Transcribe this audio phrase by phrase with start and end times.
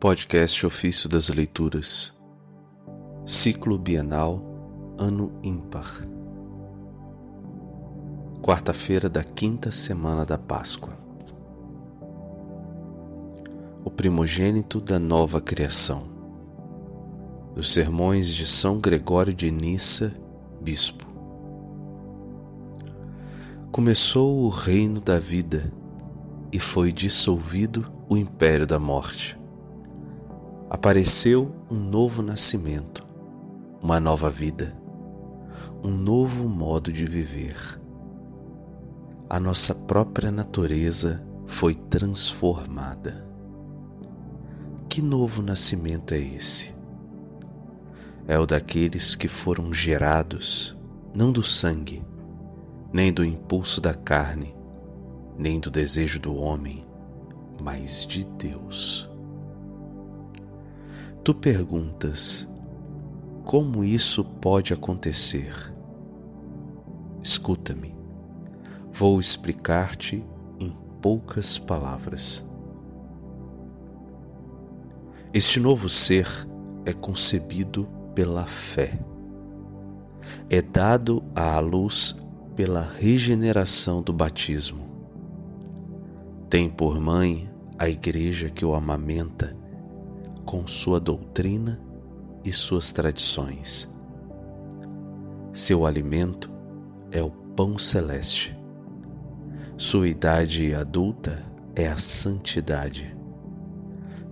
[0.00, 2.14] Podcast Ofício das Leituras,
[3.26, 4.40] Ciclo Bienal,
[4.96, 6.06] Ano Ímpar,
[8.40, 10.96] quarta-feira da quinta semana da Páscoa.
[13.84, 16.04] O primogênito da nova criação,
[17.56, 20.14] dos sermões de São Gregório de Nissa,
[20.60, 21.08] Bispo.
[23.72, 25.72] Começou o reino da vida
[26.52, 29.37] e foi dissolvido o império da morte.
[30.70, 33.06] Apareceu um novo nascimento,
[33.82, 34.76] uma nova vida,
[35.82, 37.56] um novo modo de viver.
[39.30, 43.26] A nossa própria natureza foi transformada.
[44.90, 46.74] Que novo nascimento é esse?
[48.26, 50.76] É o daqueles que foram gerados
[51.14, 52.04] não do sangue,
[52.92, 54.54] nem do impulso da carne,
[55.38, 56.86] nem do desejo do homem,
[57.62, 59.10] mas de Deus.
[61.28, 62.48] Tu perguntas:
[63.44, 65.52] como isso pode acontecer?
[67.22, 67.94] Escuta-me,
[68.90, 70.24] vou explicar-te
[70.58, 72.42] em poucas palavras.
[75.30, 76.26] Este novo ser
[76.86, 78.98] é concebido pela fé.
[80.48, 82.16] É dado à luz
[82.56, 84.82] pela regeneração do batismo.
[86.48, 89.54] Tem por mãe a igreja que o amamenta
[90.48, 91.78] com sua doutrina
[92.42, 93.86] e suas tradições.
[95.52, 96.50] Seu alimento
[97.10, 98.58] é o pão celeste.
[99.76, 101.44] Sua idade adulta
[101.76, 103.14] é a santidade.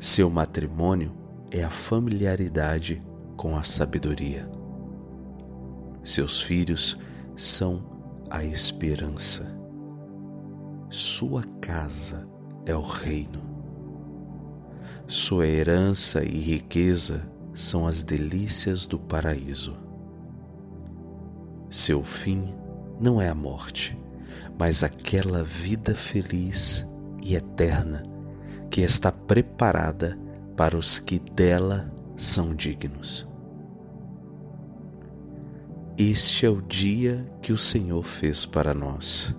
[0.00, 1.14] Seu matrimônio
[1.50, 3.04] é a familiaridade
[3.36, 4.50] com a sabedoria.
[6.02, 6.98] Seus filhos
[7.36, 7.84] são
[8.30, 9.54] a esperança.
[10.88, 12.22] Sua casa
[12.64, 13.45] é o reino.
[15.08, 17.20] Sua herança e riqueza
[17.54, 19.76] são as delícias do paraíso.
[21.70, 22.52] Seu fim
[23.00, 23.96] não é a morte,
[24.58, 26.84] mas aquela vida feliz
[27.22, 28.02] e eterna
[28.68, 30.18] que está preparada
[30.56, 33.28] para os que dela são dignos.
[35.96, 39.32] Este é o dia que o Senhor fez para nós.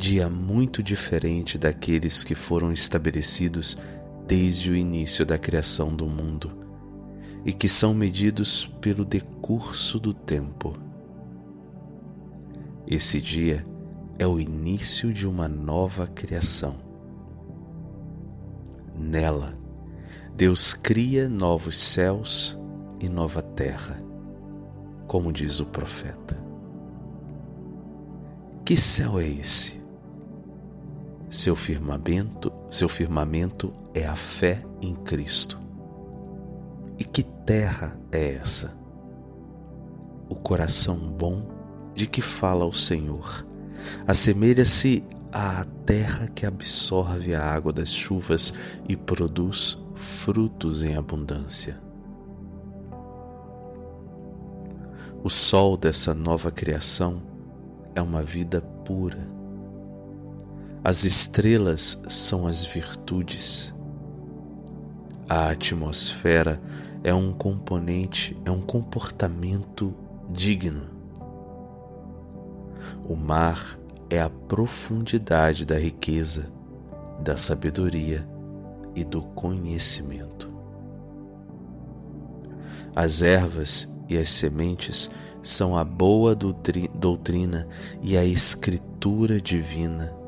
[0.00, 3.76] Dia muito diferente daqueles que foram estabelecidos
[4.26, 6.50] desde o início da criação do mundo
[7.44, 10.72] e que são medidos pelo decurso do tempo.
[12.86, 13.62] Esse dia
[14.18, 16.76] é o início de uma nova criação.
[18.98, 19.52] Nela,
[20.34, 22.58] Deus cria novos céus
[22.98, 23.98] e nova terra
[25.10, 26.36] como diz o profeta.
[28.64, 29.79] Que céu é esse?
[31.30, 35.60] Seu firmamento, seu firmamento é a fé em Cristo.
[36.98, 38.76] E que terra é essa?
[40.28, 41.46] O coração bom
[41.94, 43.46] de que fala o Senhor
[44.08, 48.52] assemelha-se à terra que absorve a água das chuvas
[48.88, 51.80] e produz frutos em abundância.
[55.22, 57.22] O sol dessa nova criação
[57.94, 59.39] é uma vida pura.
[60.82, 63.74] As estrelas são as virtudes.
[65.28, 66.58] A atmosfera
[67.04, 69.94] é um componente, é um comportamento
[70.30, 70.88] digno.
[73.06, 76.50] O mar é a profundidade da riqueza,
[77.22, 78.26] da sabedoria
[78.94, 80.48] e do conhecimento.
[82.96, 85.10] As ervas e as sementes
[85.42, 87.68] são a boa doutrina
[88.00, 90.18] e a escritura divina,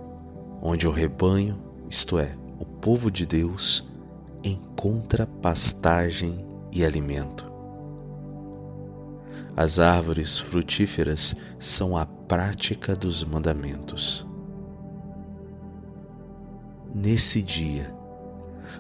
[0.63, 3.85] onde o rebanho, isto é, o povo de Deus,
[4.45, 7.51] encontra pastagem e alimento.
[9.57, 14.25] As árvores frutíferas são a prática dos mandamentos.
[16.95, 17.93] Nesse dia,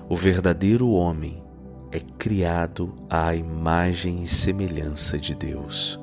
[0.08, 1.42] o verdadeiro homem
[1.90, 6.01] é criado à imagem e semelhança de Deus.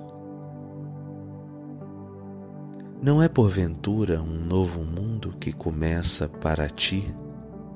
[3.01, 7.13] Não é porventura um novo mundo que começa para ti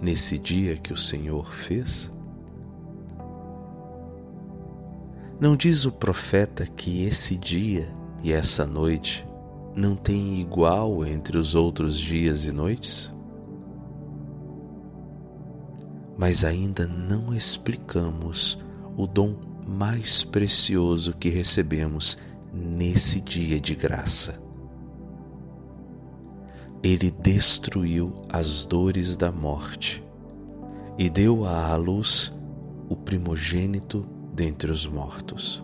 [0.02, 2.12] nesse dia que o Senhor fez?
[5.40, 7.92] Não diz o profeta que esse dia
[8.22, 9.26] e essa noite
[9.76, 13.14] não tem igual entre os outros dias e noites?
[16.18, 18.58] mas ainda não explicamos
[18.96, 19.36] o dom
[19.66, 22.18] mais precioso que recebemos
[22.54, 24.43] nesse dia de graça.
[26.84, 30.04] Ele destruiu as dores da morte
[30.98, 32.34] e deu à luz
[32.90, 35.64] o primogênito dentre os mortos.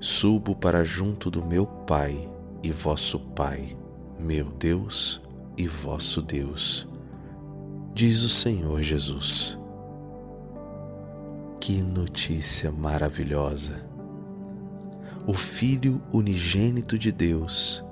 [0.00, 2.28] Subo para junto do meu Pai
[2.62, 3.76] e vosso Pai,
[4.18, 5.20] meu Deus
[5.56, 6.88] e vosso Deus,
[7.92, 9.58] diz o Senhor Jesus.
[11.60, 13.86] Que notícia maravilhosa!
[15.26, 17.84] O Filho unigênito de Deus,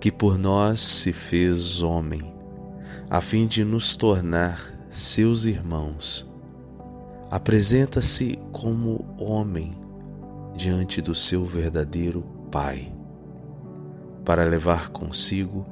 [0.00, 2.34] que por nós se fez homem,
[3.08, 6.26] a fim de nos tornar seus irmãos,
[7.30, 9.76] apresenta-se como homem
[10.54, 12.92] diante do seu verdadeiro Pai,
[14.24, 15.66] para levar consigo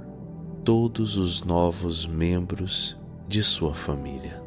[0.64, 4.44] todos os novos membros de sua família.